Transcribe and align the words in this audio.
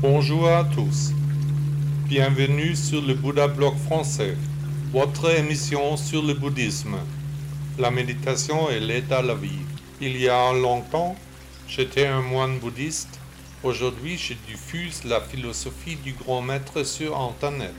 Bonjour 0.00 0.46
à 0.46 0.62
tous. 0.62 1.10
Bienvenue 2.06 2.76
sur 2.76 3.02
le 3.02 3.14
Bouddha 3.14 3.48
Blog 3.48 3.76
français, 3.78 4.36
votre 4.92 5.28
émission 5.36 5.96
sur 5.96 6.22
le 6.22 6.34
bouddhisme. 6.34 6.94
La 7.80 7.90
méditation 7.90 8.70
et 8.70 8.78
l'aide 8.78 9.12
à 9.12 9.22
la 9.22 9.34
vie. 9.34 9.58
Il 10.00 10.16
y 10.16 10.28
a 10.28 10.52
longtemps, 10.52 11.16
j'étais 11.66 12.06
un 12.06 12.22
moine 12.22 12.60
bouddhiste. 12.60 13.18
Aujourd'hui, 13.64 14.16
je 14.16 14.34
diffuse 14.46 15.02
la 15.02 15.20
philosophie 15.20 15.96
du 15.96 16.12
grand 16.12 16.42
maître 16.42 16.84
sur 16.84 17.20
Internet. 17.20 17.74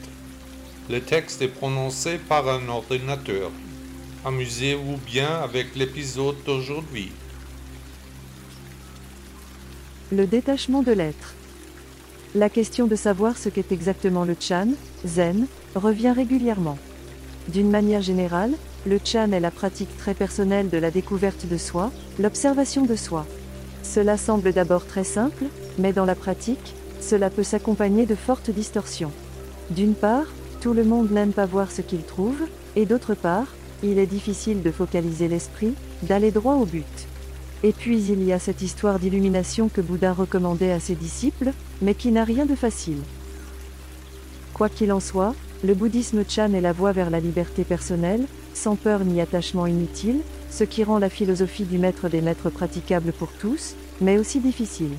Le 0.90 1.00
texte 1.00 1.42
est 1.42 1.48
prononcé 1.48 2.18
par 2.18 2.50
un 2.50 2.68
ordinateur. 2.68 3.50
Amusez-vous 4.26 4.98
bien 5.06 5.40
avec 5.42 5.74
l'épisode 5.74 6.36
d'aujourd'hui. 6.46 7.14
Le 10.12 10.28
détachement 10.28 10.84
de 10.84 10.92
l'être. 10.92 11.36
La 12.36 12.48
question 12.48 12.86
de 12.86 12.96
savoir 12.96 13.40
ce 13.40 13.50
qu'est 13.50 13.72
exactement 13.72 14.24
le 14.24 14.36
Chan, 14.40 14.68
Zen, 15.04 15.48
revient 15.74 16.12
régulièrement. 16.12 16.78
D'une 17.48 17.72
manière 17.72 18.04
générale, 18.04 18.52
le 18.86 19.00
Chan 19.04 19.32
est 19.32 19.40
la 19.40 19.50
pratique 19.50 19.98
très 19.98 20.14
personnelle 20.14 20.70
de 20.70 20.78
la 20.78 20.92
découverte 20.92 21.48
de 21.48 21.58
soi, 21.58 21.92
l'observation 22.20 22.86
de 22.86 22.96
soi. 22.96 23.26
Cela 23.82 24.16
semble 24.16 24.54
d'abord 24.54 24.86
très 24.86 25.04
simple, 25.04 25.46
mais 25.80 25.92
dans 25.92 26.06
la 26.06 26.14
pratique, 26.14 26.76
cela 27.02 27.32
peut 27.32 27.42
s'accompagner 27.42 28.06
de 28.06 28.14
fortes 28.14 28.52
distorsions. 28.52 29.12
D'une 29.72 29.96
part, 29.96 30.28
tout 30.62 30.74
le 30.74 30.84
monde 30.84 31.10
n'aime 31.10 31.34
pas 31.34 31.48
voir 31.48 31.72
ce 31.72 31.82
qu'il 31.82 32.04
trouve, 32.04 32.42
et 32.76 32.86
d'autre 32.86 33.16
part, 33.16 33.48
il 33.82 33.98
est 33.98 34.06
difficile 34.06 34.62
de 34.62 34.70
focaliser 34.70 35.28
l'esprit, 35.28 35.74
d'aller 36.04 36.30
droit 36.30 36.54
au 36.54 36.66
but. 36.66 37.09
Et 37.64 37.74
puis 37.74 38.02
il 38.02 38.24
y 38.24 38.32
a 38.32 38.40
cette 38.40 38.62
histoire 38.62 39.00
d'illumination 39.00 39.70
que 39.70 39.82
Bouddha 39.82 40.14
recommandait 40.14 40.72
à 40.72 40.80
ses 40.80 40.96
disciples, 40.96 41.52
mais 41.82 41.94
qui 41.94 42.12
n'a 42.12 42.24
rien 42.24 42.46
de 42.46 42.56
facile. 42.56 43.02
Quoi 44.54 44.70
qu'il 44.70 44.92
en 44.94 45.00
soit, 45.00 45.36
le 45.64 45.74
bouddhisme 45.74 46.24
Chan 46.28 46.54
est 46.54 46.62
la 46.62 46.72
voie 46.72 46.94
vers 46.94 47.10
la 47.10 47.20
liberté 47.20 47.66
personnelle, 47.66 48.26
sans 48.54 48.76
peur 48.76 49.04
ni 49.04 49.20
attachement 49.20 49.68
inutile, 49.68 50.22
ce 50.50 50.64
qui 50.64 50.84
rend 50.86 51.00
la 51.00 51.10
philosophie 51.10 51.66
du 51.66 51.78
maître 51.78 52.08
des 52.08 52.22
maîtres 52.22 52.50
praticable 52.50 53.12
pour 53.12 53.32
tous, 53.34 53.76
mais 54.00 54.18
aussi 54.18 54.40
difficile. 54.40 54.92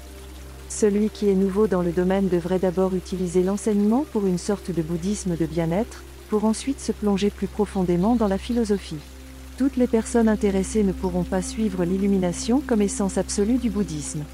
Celui 0.69 1.09
qui 1.09 1.29
est 1.29 1.35
nouveau 1.35 1.67
dans 1.67 1.83
le 1.83 1.93
domaine 1.93 2.29
devrait 2.29 2.59
d'abord 2.59 2.95
utiliser 2.95 3.43
l'enseignement 3.43 4.05
pour 4.13 4.27
une 4.27 4.39
sorte 4.39 4.71
de 4.71 4.83
bouddhisme 4.83 5.35
de 5.35 5.47
bien-être, 5.47 6.03
pour 6.29 6.45
ensuite 6.45 6.81
se 6.81 6.93
plonger 6.93 7.31
plus 7.31 7.49
profondément 7.49 8.17
dans 8.17 8.29
la 8.29 8.39
philosophie. 8.39 9.01
Toutes 9.61 9.77
les 9.77 9.87
personnes 9.87 10.31
intéressées 10.31 10.83
ne 10.83 10.93
pourront 10.93 11.23
pas 11.23 11.43
suivre 11.43 11.85
l'illumination 11.85 12.63
comme 12.67 12.81
essence 12.81 13.19
absolue 13.19 13.59
du 13.59 13.69
bouddhisme. 13.69 14.25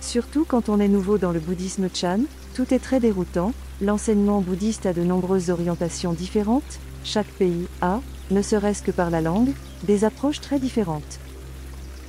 Surtout 0.00 0.44
quand 0.44 0.68
on 0.68 0.78
est 0.78 0.86
nouveau 0.86 1.18
dans 1.18 1.32
le 1.32 1.40
bouddhisme 1.40 1.88
Chan, 1.92 2.20
tout 2.54 2.72
est 2.72 2.78
très 2.78 3.00
déroutant, 3.00 3.52
l'enseignement 3.80 4.40
bouddhiste 4.40 4.86
a 4.86 4.92
de 4.92 5.02
nombreuses 5.02 5.50
orientations 5.50 6.12
différentes, 6.12 6.78
chaque 7.02 7.26
pays 7.26 7.66
a, 7.80 8.00
ne 8.30 8.40
serait-ce 8.40 8.84
que 8.84 8.92
par 8.92 9.10
la 9.10 9.20
langue, 9.20 9.50
des 9.82 10.04
approches 10.04 10.40
très 10.40 10.60
différentes. 10.60 11.18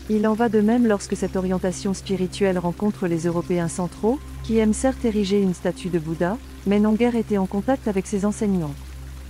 Il 0.07 0.27
en 0.27 0.35
va 0.35 0.47
de 0.47 0.61
même 0.61 0.85
lorsque 0.85 1.17
cette 1.17 1.37
orientation 1.37 1.95
spirituelle 1.95 2.59
rencontre 2.59 3.07
les 3.07 3.25
Européens 3.25 3.67
centraux, 3.67 4.19
qui 4.43 4.59
aiment 4.59 4.73
certes 4.73 5.05
ériger 5.05 5.41
une 5.41 5.55
statue 5.55 5.89
de 5.89 5.97
Bouddha, 5.97 6.37
mais 6.67 6.79
n'ont 6.79 6.93
guère 6.93 7.15
été 7.15 7.39
en 7.39 7.47
contact 7.47 7.87
avec 7.87 8.05
ses 8.05 8.25
enseignements. 8.25 8.75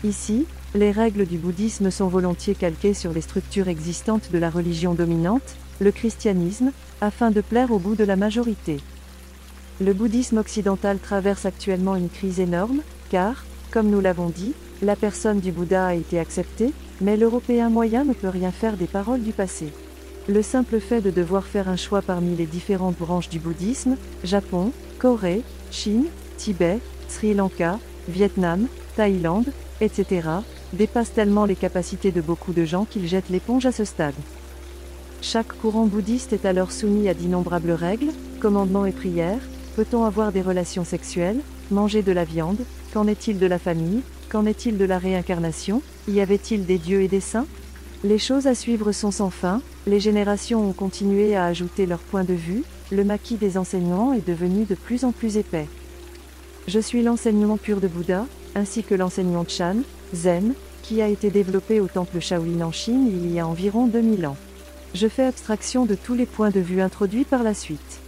Ici, 0.04 0.46
les 0.76 0.92
règles 0.92 1.26
du 1.26 1.38
bouddhisme 1.40 1.90
sont 1.90 2.08
volontiers 2.08 2.54
calquées 2.54 2.94
sur 2.94 3.12
les 3.12 3.22
structures 3.22 3.70
existantes 3.70 4.32
de 4.32 4.38
la 4.38 4.52
religion 4.52 4.94
dominante, 4.94 5.56
le 5.80 5.92
christianisme, 5.92 6.72
afin 7.02 7.32
de 7.32 7.42
plaire 7.42 7.72
au 7.72 7.80
bout 7.80 7.96
de 7.96 8.04
la 8.04 8.16
majorité. 8.16 8.78
Le 9.82 9.94
bouddhisme 9.94 10.38
occidental 10.38 11.00
traverse 11.00 11.46
actuellement 11.46 11.96
une 11.96 12.10
crise 12.10 12.40
énorme, 12.40 12.82
car, 13.10 13.46
comme 13.72 13.90
nous 13.90 14.02
l'avons 14.02 14.30
dit, 14.30 14.54
la 14.82 14.96
personne 14.96 15.40
du 15.40 15.52
Bouddha 15.52 15.88
a 15.88 15.94
été 15.96 16.20
acceptée, 16.20 16.72
mais 17.02 17.18
l'Européen 17.18 17.70
moyen 17.70 18.04
ne 18.04 18.14
peut 18.14 18.30
rien 18.30 18.52
faire 18.52 18.78
des 18.78 18.88
paroles 18.88 19.24
du 19.24 19.32
passé. 19.32 19.74
Le 20.28 20.44
simple 20.44 20.80
fait 20.80 21.02
de 21.02 21.10
devoir 21.10 21.46
faire 21.46 21.70
un 21.70 21.78
choix 21.78 22.02
parmi 22.02 22.36
les 22.36 22.46
différentes 22.46 22.98
branches 22.98 23.30
du 23.30 23.40
bouddhisme, 23.40 23.98
Japon, 24.24 24.72
Corée, 25.00 25.42
Chine, 25.72 26.06
Tibet, 26.38 26.80
Sri 27.08 27.34
Lanka, 27.34 27.80
Vietnam, 28.08 28.68
Thaïlande, 28.96 29.52
etc., 29.82 30.22
dépasse 30.74 31.14
tellement 31.14 31.46
les 31.46 31.56
capacités 31.56 32.12
de 32.12 32.22
beaucoup 32.22 32.54
de 32.54 32.66
gens 32.66 32.86
qu'ils 32.86 33.08
jettent 33.08 33.30
l'éponge 33.30 33.66
à 33.66 33.72
ce 33.72 33.86
stade. 33.86 34.16
Chaque 35.22 35.58
courant 35.58 35.86
bouddhiste 35.86 36.34
est 36.34 36.46
alors 36.46 36.72
soumis 36.72 37.10
à 37.10 37.14
d'innombrables 37.14 37.72
règles, 37.72 38.12
commandements 38.40 38.86
et 38.86 38.92
prières, 38.92 39.42
peut-on 39.76 40.04
avoir 40.06 40.32
des 40.32 40.42
relations 40.42 40.86
sexuelles, 40.86 41.42
manger 41.72 42.02
de 42.02 42.12
la 42.12 42.24
viande, 42.24 42.60
qu'en 42.94 43.08
est-il 43.08 43.38
de 43.38 43.46
la 43.46 43.60
famille, 43.60 44.02
qu'en 44.30 44.46
est-il 44.46 44.78
de 44.78 44.86
la 44.86 44.98
réincarnation, 44.98 45.82
y 46.08 46.22
avait-il 46.22 46.66
des 46.66 46.78
dieux 46.78 47.02
et 47.02 47.08
des 47.08 47.20
saints? 47.20 47.48
Les 48.04 48.18
choses 48.18 48.48
à 48.48 48.56
suivre 48.56 48.92
sont 48.94 49.12
sans 49.12 49.30
fin, 49.30 49.62
les 49.86 50.00
générations 50.00 50.70
ont 50.70 50.74
continué 50.74 51.36
à 51.36 51.46
ajouter 51.46 51.86
leur 51.86 52.00
point 52.00 52.24
de 52.24 52.34
vue, 52.34 52.64
le 52.92 53.04
maquis 53.04 53.36
des 53.36 53.58
enseignements 53.58 54.14
est 54.14 54.26
devenu 54.26 54.64
de 54.66 54.76
plus 54.76 55.04
en 55.04 55.12
plus 55.12 55.38
épais. 55.38 55.68
Je 56.68 56.80
suis 56.80 57.04
l'enseignement 57.04 57.58
pur 57.58 57.82
de 57.82 57.88
Bouddha, 57.88 58.26
ainsi 58.56 58.84
que 58.84 58.96
l'enseignement 58.96 59.46
Chan, 59.48 59.78
Zen, 60.14 60.54
qui 60.82 61.02
a 61.02 61.08
été 61.08 61.30
développé 61.30 61.80
au 61.80 61.88
temple 61.88 62.20
Shaolin 62.20 62.62
en 62.62 62.72
Chine 62.72 63.08
il 63.08 63.32
y 63.32 63.40
a 63.40 63.48
environ 63.48 63.88
2000 63.88 64.26
ans. 64.26 64.38
Je 64.96 65.08
fais 65.08 65.24
abstraction 65.24 65.86
de 65.86 65.96
tous 65.96 66.16
les 66.16 66.26
points 66.26 66.50
de 66.50 66.60
vue 66.60 66.82
introduits 66.82 67.26
par 67.26 67.44
la 67.44 67.54
suite. 67.54 68.00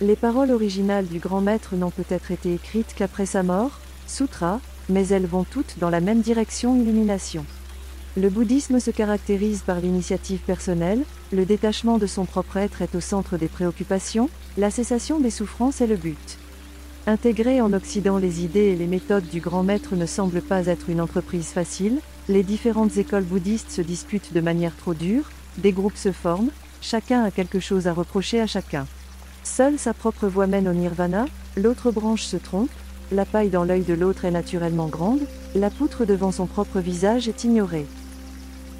Les 0.00 0.16
paroles 0.16 0.50
originales 0.50 1.06
du 1.06 1.20
grand 1.20 1.40
maître 1.40 1.76
n'ont 1.76 1.90
peut-être 1.90 2.32
été 2.32 2.54
écrites 2.54 2.94
qu'après 2.96 3.26
sa 3.26 3.44
mort, 3.44 3.78
sutra, 4.08 4.60
mais 4.88 5.06
elles 5.08 5.26
vont 5.26 5.44
toutes 5.44 5.78
dans 5.78 5.90
la 5.90 6.00
même 6.00 6.20
direction 6.20 6.76
illumination. 6.76 7.46
Le 8.16 8.30
bouddhisme 8.30 8.80
se 8.80 8.90
caractérise 8.90 9.62
par 9.62 9.80
l'initiative 9.80 10.40
personnelle, 10.40 11.04
le 11.32 11.44
détachement 11.44 11.98
de 11.98 12.06
son 12.06 12.24
propre 12.24 12.56
être 12.56 12.82
est 12.82 12.94
au 12.94 13.00
centre 13.00 13.36
des 13.36 13.48
préoccupations, 13.48 14.28
la 14.56 14.70
cessation 14.70 15.20
des 15.20 15.30
souffrances 15.30 15.80
est 15.80 15.86
le 15.86 15.96
but. 15.96 16.38
Intégrer 17.06 17.60
en 17.60 17.74
Occident 17.74 18.16
les 18.16 18.44
idées 18.44 18.68
et 18.68 18.76
les 18.76 18.86
méthodes 18.86 19.28
du 19.28 19.38
grand 19.38 19.62
maître 19.62 19.94
ne 19.94 20.06
semble 20.06 20.40
pas 20.40 20.68
être 20.68 20.88
une 20.88 21.02
entreprise 21.02 21.48
facile, 21.48 22.00
les 22.30 22.42
différentes 22.42 22.96
écoles 22.96 23.24
bouddhistes 23.24 23.70
se 23.70 23.82
disputent 23.82 24.32
de 24.32 24.40
manière 24.40 24.74
trop 24.74 24.94
dure, 24.94 25.30
des 25.58 25.72
groupes 25.72 25.98
se 25.98 26.12
forment, 26.12 26.48
chacun 26.80 27.22
a 27.22 27.30
quelque 27.30 27.60
chose 27.60 27.88
à 27.88 27.92
reprocher 27.92 28.40
à 28.40 28.46
chacun. 28.46 28.86
Seule 29.42 29.78
sa 29.78 29.92
propre 29.92 30.28
voie 30.28 30.46
mène 30.46 30.66
au 30.66 30.72
nirvana, 30.72 31.26
l'autre 31.58 31.90
branche 31.90 32.22
se 32.22 32.38
trompe, 32.38 32.70
la 33.12 33.26
paille 33.26 33.50
dans 33.50 33.64
l'œil 33.64 33.82
de 33.82 33.92
l'autre 33.92 34.24
est 34.24 34.30
naturellement 34.30 34.86
grande, 34.86 35.26
la 35.54 35.68
poutre 35.68 36.06
devant 36.06 36.32
son 36.32 36.46
propre 36.46 36.80
visage 36.80 37.28
est 37.28 37.44
ignorée. 37.44 37.86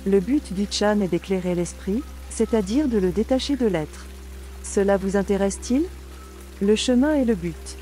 Le 0.07 0.21
but 0.21 0.55
du 0.55 0.67
Chan 0.71 0.99
est 1.03 1.09
d'éclairer 1.09 1.55
l'esprit, 1.55 2.03
c'est-à-dire 2.31 2.89
de 2.89 2.97
le 2.97 3.11
détacher 3.11 3.57
de 3.57 3.67
l'être. 3.67 4.07
Cela 4.63 4.97
vous 4.97 5.19
intéresse-t-il? 5.19 5.83
Le 6.63 6.75
chemin 6.75 7.17
est 7.17 7.27
le 7.27 7.35
but. 7.35 7.77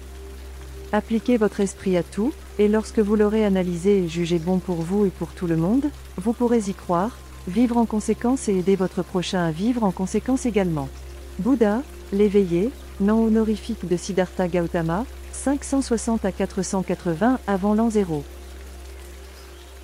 Appliquez 0.93 1.39
votre 1.39 1.61
esprit 1.61 1.97
à 1.97 2.03
tout, 2.03 2.35
et 2.59 2.69
lorsque 2.69 2.99
vous 2.99 3.17
l'aurez 3.17 3.45
analysé 3.45 4.05
et 4.05 4.09
jugé 4.09 4.39
bon 4.39 4.59
pour 4.59 4.77
vous 4.77 5.07
et 5.07 5.11
pour 5.11 5.29
tout 5.29 5.47
le 5.47 5.57
monde, 5.57 5.91
vous 6.19 6.35
pourrez 6.35 6.69
y 6.69 6.75
croire, 6.75 7.17
vivre 7.49 7.79
en 7.79 7.87
conséquence 7.87 8.49
et 8.49 8.57
aider 8.59 8.77
votre 8.77 9.03
prochain 9.03 9.47
à 9.47 9.51
vivre 9.51 9.85
en 9.85 9.91
conséquence 9.91 10.45
également. 10.45 10.91
Bouddha, 11.39 11.83
l'éveillé, 12.13 12.71
nom 13.01 13.25
honorifique 13.25 13.89
de 13.89 13.97
Siddhartha 13.97 14.49
Gautama, 14.49 15.07
560 15.33 16.27
à 16.27 16.33
480 16.33 17.39
avant 17.47 17.75
l'an 17.75 17.89
0. 17.89 18.23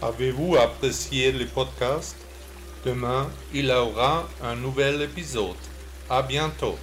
Avez-vous 0.02 0.56
apprécié 0.56 1.32
le 1.32 1.46
podcast 1.46 2.16
Demain, 2.84 3.28
il 3.52 3.66
y 3.66 3.72
aura 3.72 4.28
un 4.42 4.56
nouvel 4.56 5.02
épisode. 5.02 5.56
À 6.08 6.22
bientôt. 6.22 6.76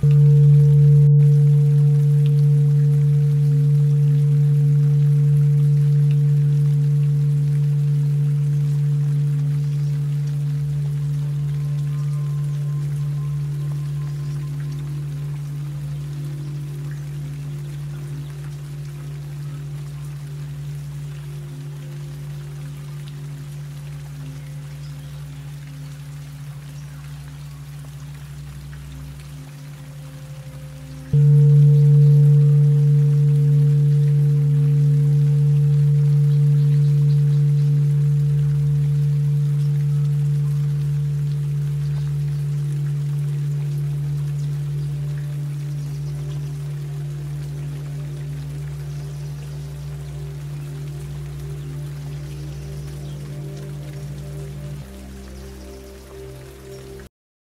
Thank 0.00 0.12
you. 0.12 0.37